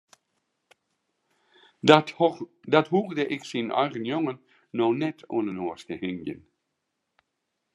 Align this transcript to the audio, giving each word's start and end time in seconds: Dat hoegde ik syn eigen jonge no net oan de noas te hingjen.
Dat 2.71 2.87
hoegde 2.93 3.23
ik 3.35 3.41
syn 3.49 3.69
eigen 3.81 4.03
jonge 4.11 4.33
no 4.77 4.87
net 5.01 5.19
oan 5.33 5.45
de 5.47 5.53
noas 5.59 5.81
te 5.89 5.95
hingjen. 6.03 6.39